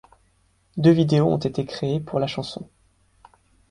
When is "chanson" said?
2.25-2.67